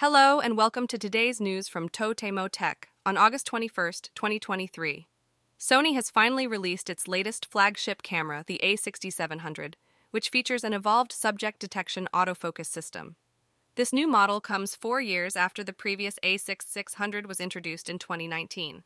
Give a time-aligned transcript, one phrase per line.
[0.00, 5.06] Hello, and welcome to today's news from Totemo Tech on August 21st, 2023.
[5.58, 9.74] Sony has finally released its latest flagship camera, the a6700,
[10.10, 13.16] which features an evolved subject detection autofocus system.
[13.74, 18.84] This new model comes four years after the previous a6600 was introduced in 2019.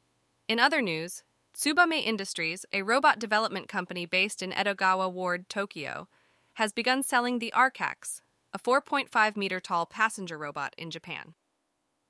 [0.48, 1.22] In other news,
[1.56, 6.08] Tsubame Industries, a robot development company based in Edogawa Ward, Tokyo,
[6.54, 8.20] has begun selling the Archax,
[8.54, 11.34] a 4.5 meter tall passenger robot in Japan.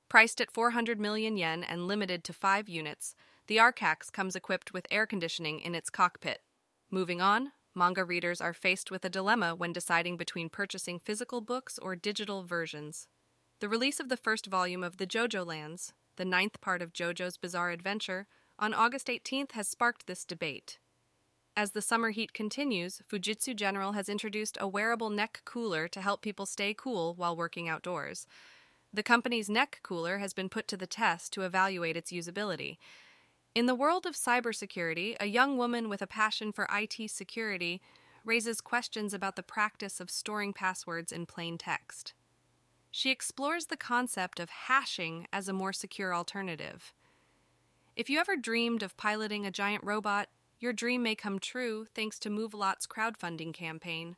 [0.07, 3.15] Priced at 400 million yen and limited to five units,
[3.47, 6.41] the Archax comes equipped with air conditioning in its cockpit.
[6.91, 11.79] Moving on, manga readers are faced with a dilemma when deciding between purchasing physical books
[11.79, 13.07] or digital versions.
[13.59, 17.37] The release of the first volume of The JoJo Lands, the ninth part of JoJo's
[17.37, 18.27] Bizarre Adventure,
[18.59, 20.77] on August 18th has sparked this debate.
[21.57, 26.21] As the summer heat continues, Fujitsu General has introduced a wearable neck cooler to help
[26.21, 28.27] people stay cool while working outdoors.
[28.93, 32.77] The company's neck cooler has been put to the test to evaluate its usability.
[33.53, 37.81] In the world of cybersecurity, a young woman with a passion for IT security
[38.25, 42.13] raises questions about the practice of storing passwords in plain text.
[42.91, 46.93] She explores the concept of hashing as a more secure alternative.
[47.95, 50.27] If you ever dreamed of piloting a giant robot,
[50.65, 54.15] your dream may come true thanks to MoveLot's crowdfunding campaign.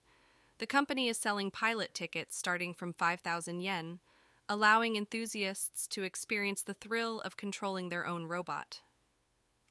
[0.60, 4.00] The company is selling pilot tickets starting from 5,000 yen,
[4.48, 8.80] allowing enthusiasts to experience the thrill of controlling their own robot.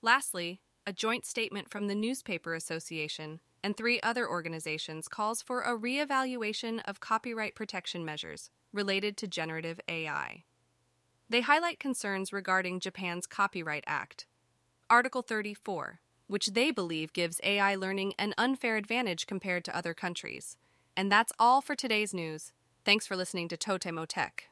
[0.02, 5.78] Lastly, a joint statement from the Newspaper Association and three other organizations calls for a
[5.78, 10.44] reevaluation of copyright protection measures related to generative AI.
[11.30, 14.26] They highlight concerns regarding Japan's Copyright Act.
[14.90, 20.56] Article 34 which they believe gives AI learning an unfair advantage compared to other countries.
[20.96, 22.52] And that's all for today's news.
[22.84, 24.48] Thanks for listening to Totemo Tech.